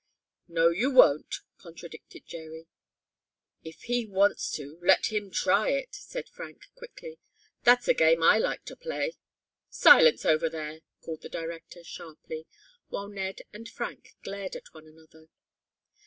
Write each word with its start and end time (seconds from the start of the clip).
"No 0.47 0.69
you 0.69 0.89
won't," 0.89 1.41
contradicted 1.59 2.25
Jerry. 2.25 2.65
"If 3.63 3.83
he 3.83 4.03
wants 4.07 4.51
to 4.53 4.79
let 4.81 5.11
him 5.13 5.29
try 5.29 5.69
it!" 5.69 5.93
said 5.93 6.27
Frank, 6.27 6.65
quickly. 6.73 7.19
"That's 7.65 7.87
a 7.87 7.93
game 7.93 8.23
I 8.23 8.39
like 8.39 8.65
to 8.65 8.75
play." 8.75 9.13
"Silence 9.69 10.25
over 10.25 10.49
there!" 10.49 10.79
called 11.01 11.21
the 11.21 11.29
director, 11.29 11.83
sharply, 11.83 12.47
while 12.87 13.09
Ned 13.09 13.43
and 13.53 13.69
Frank 13.69 14.15
glared 14.23 14.55
at 14.55 14.73
one 14.73 14.87
another. 14.87 15.27